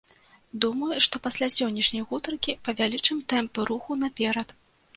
[0.63, 4.59] Думаю, што пасля сённяшняй гутаркі павялічым тэмпы руху наперад.